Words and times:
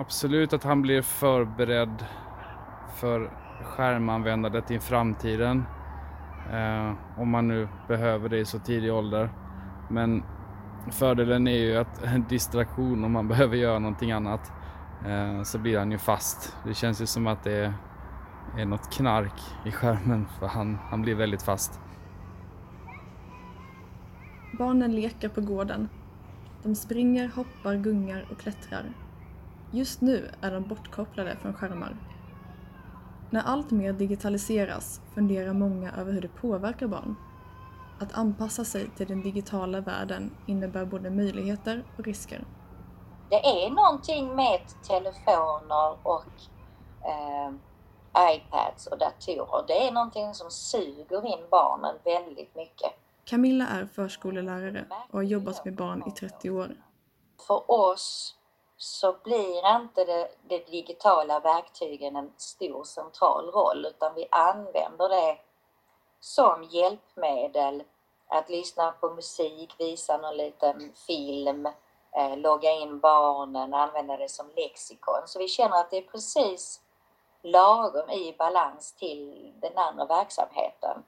absolut 0.00 0.52
att 0.52 0.64
han 0.64 0.82
blir 0.82 1.02
förberedd 1.02 2.04
för 2.94 3.30
skärmanvändandet 3.62 4.70
i 4.70 4.78
framtiden. 4.78 5.64
Eh, 6.52 6.92
om 7.16 7.30
man 7.30 7.48
nu 7.48 7.68
behöver 7.88 8.28
det 8.28 8.38
i 8.38 8.44
så 8.44 8.58
tidig 8.58 8.92
ålder. 8.92 9.30
Men 9.90 10.22
fördelen 10.90 11.48
är 11.48 11.58
ju 11.58 11.76
att 11.76 12.02
en 12.02 12.24
distraktion 12.28 13.04
om 13.04 13.12
man 13.12 13.28
behöver 13.34 13.56
göra 13.56 13.78
någonting 13.78 14.12
annat 14.12 14.52
eh, 15.06 15.42
så 15.42 15.58
blir 15.58 15.78
han 15.78 15.92
ju 15.92 15.98
fast. 15.98 16.56
Det 16.66 16.74
känns 16.74 17.02
ju 17.02 17.06
som 17.06 17.26
att 17.26 17.44
det 17.44 17.74
är 18.58 18.64
något 18.64 18.92
knark 18.92 19.40
i 19.64 19.72
skärmen 19.72 20.26
för 20.38 20.46
han, 20.46 20.78
han 20.90 21.02
blir 21.02 21.14
väldigt 21.14 21.42
fast. 21.42 21.80
Barnen 24.58 24.94
leker 24.94 25.28
på 25.28 25.40
gården. 25.40 25.88
De 26.62 26.74
springer, 26.74 27.28
hoppar, 27.28 27.76
gungar 27.76 28.26
och 28.30 28.38
klättrar. 28.38 28.92
Just 29.72 30.00
nu 30.00 30.30
är 30.40 30.50
de 30.50 30.68
bortkopplade 30.68 31.36
från 31.36 31.54
skärmar. 31.54 31.96
När 33.30 33.42
allt 33.42 33.70
mer 33.70 33.92
digitaliseras 33.92 35.00
funderar 35.14 35.52
många 35.52 35.92
över 35.92 36.12
hur 36.12 36.20
det 36.20 36.28
påverkar 36.28 36.86
barn. 36.86 37.16
Att 38.00 38.18
anpassa 38.18 38.64
sig 38.64 38.90
till 38.96 39.06
den 39.06 39.22
digitala 39.22 39.80
världen 39.80 40.30
innebär 40.46 40.84
både 40.84 41.10
möjligheter 41.10 41.84
och 41.98 42.04
risker. 42.04 42.44
Det 43.28 43.36
är 43.36 43.70
någonting 43.70 44.36
med 44.36 44.60
telefoner 44.88 45.96
och 46.02 46.32
eh, 47.04 47.52
iPads 48.34 48.86
och 48.86 48.98
datorer. 48.98 49.64
Det 49.66 49.86
är 49.86 49.92
någonting 49.92 50.34
som 50.34 50.50
suger 50.50 51.26
in 51.26 51.44
barnen 51.50 51.94
väldigt 52.04 52.56
mycket. 52.56 52.92
Camilla 53.24 53.66
är 53.66 53.86
förskolelärare 53.86 54.84
och 55.10 55.18
har 55.18 55.22
jobbat 55.22 55.64
med 55.64 55.76
barn 55.76 56.02
i 56.06 56.10
30 56.10 56.50
år. 56.50 56.76
För 57.46 57.70
oss 57.70 58.36
så 58.82 59.16
blir 59.24 59.76
inte 59.76 60.04
det, 60.04 60.28
det 60.48 60.66
digitala 60.66 61.40
verktygen 61.40 62.16
en 62.16 62.30
stor 62.36 62.84
central 62.84 63.50
roll 63.50 63.86
utan 63.86 64.14
vi 64.14 64.28
använder 64.30 65.08
det 65.08 65.38
som 66.20 66.64
hjälpmedel 66.70 67.82
att 68.28 68.50
lyssna 68.50 68.92
på 68.92 69.14
musik, 69.14 69.74
visa 69.78 70.16
någon 70.16 70.36
liten 70.36 70.92
film, 71.06 71.66
eh, 72.16 72.36
logga 72.36 72.70
in 72.70 73.00
barnen, 73.00 73.74
använda 73.74 74.16
det 74.16 74.28
som 74.28 74.46
lexikon. 74.56 75.22
Så 75.26 75.38
vi 75.38 75.48
känner 75.48 75.76
att 75.76 75.90
det 75.90 75.96
är 75.96 76.02
precis 76.12 76.80
lagom 77.42 78.10
i 78.10 78.34
balans 78.38 78.92
till 78.92 79.52
den 79.60 79.78
andra 79.78 80.06
verksamheten. 80.06 81.02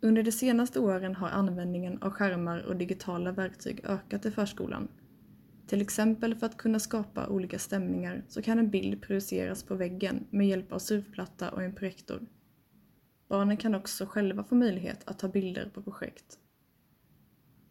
Under 0.00 0.22
de 0.22 0.32
senaste 0.32 0.80
åren 0.80 1.14
har 1.14 1.28
användningen 1.28 2.02
av 2.02 2.10
skärmar 2.10 2.64
och 2.68 2.76
digitala 2.76 3.32
verktyg 3.32 3.84
ökat 3.84 4.26
i 4.26 4.30
förskolan. 4.30 4.88
Till 5.66 5.80
exempel 5.80 6.34
för 6.34 6.46
att 6.46 6.56
kunna 6.56 6.78
skapa 6.78 7.26
olika 7.26 7.58
stämningar 7.58 8.24
så 8.28 8.42
kan 8.42 8.58
en 8.58 8.70
bild 8.70 9.02
projiceras 9.02 9.62
på 9.62 9.74
väggen 9.74 10.26
med 10.30 10.48
hjälp 10.48 10.72
av 10.72 10.78
surfplatta 10.78 11.50
och 11.50 11.62
en 11.62 11.74
projektor. 11.74 12.20
Barnen 13.28 13.56
kan 13.56 13.74
också 13.74 14.06
själva 14.06 14.44
få 14.44 14.54
möjlighet 14.54 15.08
att 15.08 15.18
ta 15.18 15.28
bilder 15.28 15.70
på 15.74 15.82
projekt. 15.82 16.38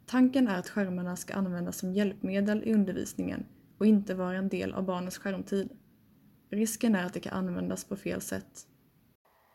Tanken 0.05 0.47
är 0.47 0.59
att 0.59 0.69
skärmarna 0.69 1.15
ska 1.15 1.33
användas 1.33 1.77
som 1.77 1.93
hjälpmedel 1.93 2.63
i 2.63 2.73
undervisningen 2.73 3.45
och 3.79 3.85
inte 3.85 4.15
vara 4.15 4.37
en 4.37 4.49
del 4.49 4.73
av 4.73 4.83
barnens 4.83 5.17
skärmtid. 5.17 5.69
Risken 6.49 6.95
är 6.95 7.05
att 7.05 7.13
det 7.13 7.19
kan 7.19 7.33
användas 7.33 7.85
på 7.85 7.95
fel 7.95 8.21
sätt. 8.21 8.67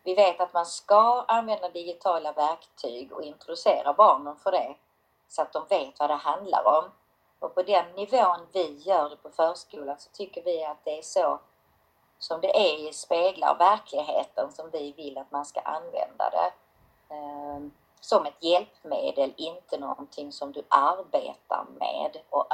Vi 0.05 0.15
vet 0.15 0.41
att 0.41 0.55
man 0.55 0.67
ska 0.67 1.25
använda 1.29 1.69
digitala 1.69 2.33
verktyg 2.33 3.13
och 3.13 3.23
introducera 3.23 3.93
barnen 3.93 4.37
för 4.37 4.51
det 4.51 4.77
så 5.29 5.43
att 5.43 5.53
de 5.53 5.67
vet 5.71 5.99
vad 5.99 6.11
det 6.11 6.15
handlar 6.15 6.67
om. 6.67 6.91
Och 7.41 7.55
på 7.55 7.63
den 7.63 7.85
nivån 7.97 8.47
vi 8.53 8.77
gör 8.77 9.11
det 9.11 9.17
på 9.17 9.31
förskolan 9.31 9.99
så 9.99 10.11
tycker 10.11 10.45
vi 10.45 10.65
att 10.65 10.85
det 10.85 10.99
är 10.99 11.03
så 11.03 11.41
som 12.19 12.41
det 12.41 12.57
är 12.57 12.93
speglar 12.93 13.59
verkligheten 13.59 14.53
som 14.53 14.71
vi 14.71 14.93
vill 14.93 15.19
att 15.19 15.31
man 15.31 15.45
ska 15.45 15.61
använda 15.61 16.31
det. 16.31 16.53
Ehm, 17.15 17.71
som 18.01 18.27
ett 18.27 18.45
hjälpmedel, 18.45 19.35
inte 19.37 19.79
någonting 19.79 20.33
som 20.33 20.53
du 20.53 20.63
arbetar 20.69 21.67
med 21.79 22.17
och 22.31 22.47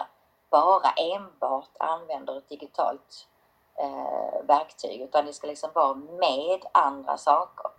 bara 0.50 0.90
enbart 0.90 1.76
använder 1.78 2.38
ett 2.38 2.48
digitalt 2.48 3.28
eh, 3.76 4.46
verktyg 4.46 5.00
utan 5.00 5.26
det 5.26 5.32
ska 5.32 5.46
liksom 5.46 5.70
vara 5.74 5.94
med 5.94 6.60
andra 6.72 7.16
saker. 7.16 7.70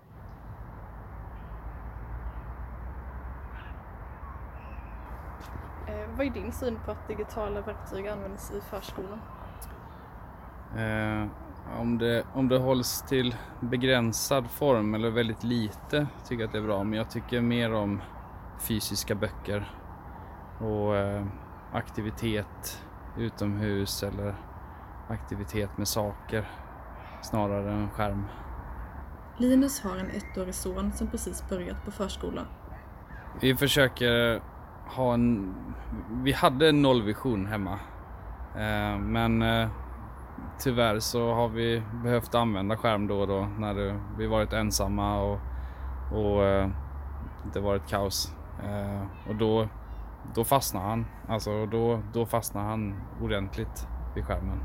Eh, 5.88 6.05
vad 6.18 6.26
är 6.26 6.30
din 6.30 6.52
syn 6.52 6.80
på 6.86 6.92
att 6.92 7.08
digitala 7.08 7.62
verktyg 7.62 8.08
används 8.08 8.52
i 8.52 8.62
förskolan? 8.70 9.20
Eh, 10.78 11.28
om, 11.80 11.98
det, 11.98 12.24
om 12.34 12.48
det 12.48 12.58
hålls 12.58 13.02
till 13.02 13.36
begränsad 13.59 14.50
form 14.50 14.96
eller 14.96 15.09
väldigt 15.09 15.44
lite 15.44 16.08
tycker 16.28 16.42
jag 16.42 16.48
att 16.48 16.52
det 16.52 16.58
är 16.58 16.64
bra. 16.64 16.84
Men 16.84 16.98
jag 16.98 17.09
tycker 17.09 17.42
mer 17.42 17.74
om 17.74 18.02
fysiska 18.59 19.16
böcker 19.16 19.72
och 20.59 20.96
eh, 20.96 21.26
aktivitet 21.74 22.84
utomhus 23.18 24.03
eller 24.03 24.36
aktivitet 25.08 25.78
med 25.78 25.88
saker 25.88 26.50
snarare 27.22 27.72
än 27.72 27.90
skärm. 27.90 28.26
Linus 29.38 29.82
har 29.82 29.97
en 29.97 30.09
ettårig 30.09 30.56
son 30.56 30.92
som 30.92 31.08
precis 31.08 31.50
börjat 31.50 31.86
på 31.86 31.92
förskola. 31.92 32.42
Vi 33.42 33.56
försöker 33.56 34.42
ha 34.85 35.13
en... 35.13 35.56
Vi 36.23 36.31
hade 36.31 36.69
en 36.69 36.81
nollvision 36.81 37.46
hemma. 37.46 37.79
Eh, 38.56 39.00
men 39.00 39.41
eh, 39.41 39.69
tyvärr 40.59 41.00
så 41.00 41.34
har 41.34 41.50
vi 41.50 41.84
behövt 42.03 42.35
använda 42.35 42.78
skärm 42.78 43.07
då 43.07 43.19
och 43.19 43.28
då 43.28 43.47
när 43.57 43.73
det, 43.73 44.00
vi 44.18 44.28
varit 44.28 44.53
ensamma 44.53 45.22
och, 45.22 45.40
och 46.12 46.44
eh, 46.44 46.69
det 47.53 47.59
varit 47.59 47.88
kaos. 47.88 48.35
Eh, 48.63 49.29
och 49.29 49.35
då, 49.35 49.68
då 50.35 50.44
fastnar 50.44 50.81
han. 50.81 51.06
Alltså 51.28 51.66
då, 51.66 52.00
då 52.13 52.25
fastnar 52.25 52.63
han 52.63 52.96
ordentligt 53.22 53.88
vid 54.16 54.25
skärmen. 54.25 54.59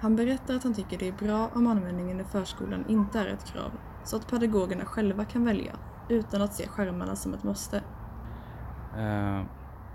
Han 0.00 0.16
berättar 0.16 0.54
att 0.56 0.64
han 0.64 0.74
tycker 0.74 0.98
det 0.98 1.08
är 1.08 1.26
bra 1.26 1.50
om 1.54 1.66
användningen 1.66 2.20
i 2.20 2.24
förskolan 2.24 2.84
inte 2.88 3.20
är 3.20 3.26
ett 3.26 3.44
krav, 3.44 3.70
så 4.04 4.16
att 4.16 4.30
pedagogerna 4.30 4.84
själva 4.84 5.24
kan 5.24 5.44
välja, 5.44 5.72
utan 6.08 6.42
att 6.42 6.54
se 6.54 6.68
skärmarna 6.68 7.16
som 7.16 7.34
ett 7.34 7.42
måste. 7.42 7.82
Eh, 8.98 9.42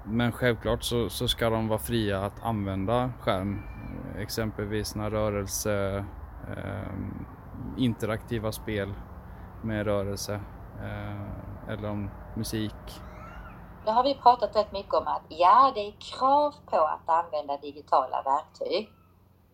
men 0.04 0.32
självklart 0.32 0.84
så, 0.84 1.10
så 1.10 1.28
ska 1.28 1.50
de 1.50 1.68
vara 1.68 1.80
fria 1.80 2.20
att 2.20 2.44
använda 2.44 3.12
skärm, 3.22 3.64
exempelvis 4.18 4.96
när 4.96 5.10
rörelse, 5.10 6.06
eh, 6.58 6.94
interaktiva 7.78 8.52
spel 8.52 8.94
med 9.64 9.86
rörelse 9.86 10.40
eh, 10.82 11.74
eller 11.74 11.90
om 11.90 12.10
musik. 12.36 13.02
Det 13.86 13.92
har 13.92 14.04
vi 14.04 14.16
pratat 14.16 14.56
rätt 14.56 14.72
mycket 14.72 14.94
om 14.94 15.08
att 15.08 15.24
ja, 15.28 15.72
det 15.76 15.88
är 15.88 15.94
krav 16.00 16.54
på 16.66 16.78
att 16.78 17.10
använda 17.10 17.58
digitala 17.58 18.22
verktyg. 18.22 18.90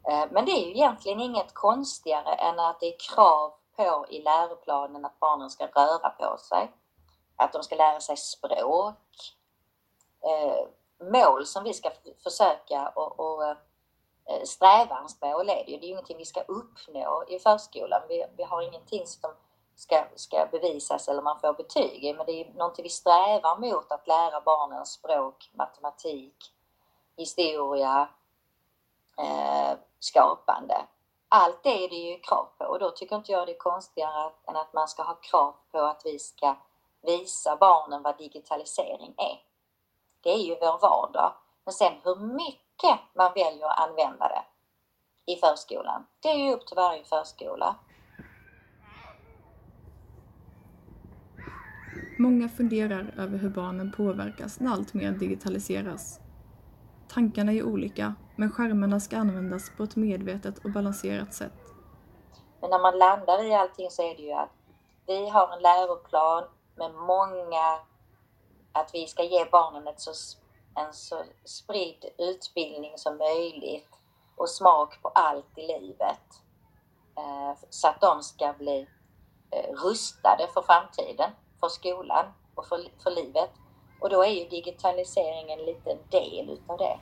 Eh, 0.09 0.25
men 0.31 0.45
det 0.45 0.51
är 0.51 0.66
ju 0.66 0.72
egentligen 0.72 1.19
inget 1.19 1.53
konstigare 1.53 2.34
än 2.34 2.59
att 2.59 2.79
det 2.79 2.85
är 2.85 3.16
krav 3.16 3.51
på 3.78 4.05
i 4.09 4.22
läroplanen 4.22 5.05
att 5.05 5.19
barnen 5.19 5.50
ska 5.50 5.66
röra 5.66 6.09
på 6.09 6.38
sig, 6.38 6.72
att 7.35 7.53
de 7.53 7.63
ska 7.63 7.75
lära 7.75 8.00
sig 8.00 8.18
språk, 8.18 8.96
eh, 10.22 10.68
mål 11.12 11.46
som 11.46 11.63
vi 11.63 11.73
ska 11.73 11.91
försöka 12.23 12.88
och, 12.88 13.19
och 13.19 13.44
eh, 13.44 14.44
strävansmål 14.44 15.50
är 15.50 15.66
det 15.66 15.72
ju. 15.72 15.78
Det 15.78 15.85
är 15.85 15.88
ju 15.88 15.94
ingenting 15.94 16.18
vi 16.18 16.25
ska 16.25 16.41
uppnå 16.41 17.23
i 17.28 17.40
förskolan. 17.40 18.01
Vi, 18.09 18.25
vi 18.38 18.44
har 18.44 18.62
ingenting 18.62 19.07
som 19.07 19.31
ska, 19.75 20.06
ska 20.16 20.47
bevisas 20.51 21.07
eller 21.07 21.22
man 21.22 21.40
får 21.40 21.53
betyg 21.53 22.03
i, 22.03 22.13
men 22.13 22.25
det 22.25 22.31
är 22.31 22.53
någonting 22.53 22.84
vi 22.84 22.90
strävar 22.90 23.57
mot 23.57 23.91
att 23.91 24.07
lära 24.07 24.41
barnen 24.41 24.85
språk, 24.85 25.52
matematik, 25.53 26.53
historia, 27.17 28.09
eh, 29.17 29.78
skapande. 30.00 30.85
Allt 31.29 31.64
det 31.64 31.85
är 31.85 31.90
det 31.90 31.96
ju 31.96 32.20
krav 32.20 32.47
på 32.58 32.66
och 32.66 32.79
då 32.79 32.91
tycker 32.91 33.16
inte 33.16 33.31
jag 33.31 33.47
det 33.47 33.53
är 33.53 33.58
konstigare 33.58 34.31
än 34.47 34.55
att 34.55 34.73
man 34.73 34.88
ska 34.88 35.03
ha 35.03 35.14
krav 35.14 35.55
på 35.72 35.79
att 35.79 36.02
vi 36.05 36.20
ska 36.20 36.55
visa 37.05 37.55
barnen 37.55 38.03
vad 38.03 38.17
digitalisering 38.17 39.13
är. 39.17 39.40
Det 40.22 40.29
är 40.29 40.40
ju 40.40 40.55
vår 40.61 40.81
vardag. 40.81 41.34
Men 41.66 41.73
sen 41.73 41.93
hur 42.03 42.16
mycket 42.16 42.99
man 43.16 43.31
väljer 43.35 43.66
att 43.66 43.90
använda 43.90 44.28
det 44.28 44.43
i 45.34 45.35
förskolan, 45.35 46.05
det 46.19 46.29
är 46.29 46.35
ju 46.35 46.53
upp 46.53 46.67
till 46.67 46.75
varje 46.75 47.03
förskola. 47.03 47.75
Många 52.19 52.49
funderar 52.49 53.13
över 53.17 53.37
hur 53.37 53.49
barnen 53.49 53.91
påverkas 53.91 54.59
när 54.59 54.72
allt 54.72 54.93
mer 54.93 55.11
digitaliseras. 55.11 56.19
Tankarna 57.07 57.52
är 57.52 57.63
olika, 57.63 58.16
men 58.35 58.52
skärmarna 58.52 58.99
ska 58.99 59.17
användas 59.17 59.72
på 59.78 59.84
ett 59.84 59.96
medvetet 59.96 60.57
och 60.66 60.72
balanserat 60.72 61.34
sätt. 61.34 61.53
Men 62.61 62.69
när 62.69 62.79
man 62.79 62.97
landar 62.97 63.43
i 63.43 63.53
allting 63.53 63.90
så 63.90 64.02
är 64.02 64.16
det 64.16 64.22
ju 64.22 64.31
att 64.31 64.49
vi 65.07 65.29
har 65.29 65.53
en 65.53 65.61
läroplan 65.61 66.43
med 66.75 66.93
många, 66.93 67.79
att 68.72 68.89
vi 68.93 69.07
ska 69.07 69.23
ge 69.23 69.45
barnen 69.45 69.87
ett 69.87 70.01
så, 70.01 70.11
en 70.75 70.93
så 70.93 71.23
spridd 71.45 72.05
utbildning 72.17 72.97
som 72.97 73.17
möjligt. 73.17 73.89
och 74.37 74.49
smak 74.49 75.01
på 75.01 75.07
allt 75.07 75.57
i 75.57 75.67
livet. 75.67 76.41
Eh, 77.17 77.57
så 77.69 77.87
att 77.87 78.01
de 78.01 78.23
ska 78.23 78.53
bli 78.53 78.87
eh, 79.51 79.73
rustade 79.73 80.47
för 80.53 80.61
framtiden, 80.61 81.31
för 81.59 81.69
skolan 81.69 82.25
och 82.55 82.66
för, 82.66 82.87
för 83.03 83.11
livet. 83.11 83.49
Och 83.99 84.09
då 84.09 84.23
är 84.23 84.29
ju 84.29 84.49
digitaliseringen 84.49 85.59
en 85.59 85.66
liten 85.66 85.97
del 86.09 86.49
utav 86.49 86.78
det. 86.78 86.99